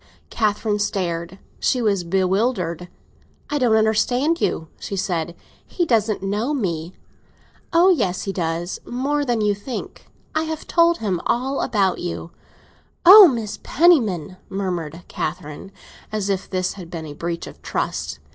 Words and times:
Catherine 0.31 0.79
stared—she 0.79 1.79
was 1.79 2.03
bewildered. 2.03 2.87
"I 3.51 3.59
don't 3.59 3.75
understand 3.75 4.41
you," 4.41 4.67
she 4.79 4.95
said; 4.95 5.35
"he 5.63 5.85
doesn't 5.85 6.23
know 6.23 6.55
me." 6.55 6.95
"Oh 7.71 7.89
yes, 7.91 8.23
he 8.23 8.33
does; 8.33 8.79
more 8.83 9.23
than 9.23 9.41
you 9.41 9.53
think. 9.53 10.07
I 10.33 10.45
have 10.45 10.65
told 10.65 10.97
him 10.97 11.21
all 11.27 11.61
about 11.61 11.99
you." 11.99 12.31
"Oh, 13.05 13.37
Aunt 13.37 13.59
Penniman!" 13.61 14.37
murmured 14.49 15.03
Catherine, 15.07 15.71
as 16.11 16.29
if 16.31 16.49
this 16.49 16.73
had 16.73 16.89
been 16.89 17.05
a 17.05 17.13
breach 17.13 17.45
of 17.45 17.61
trust. 17.61 18.17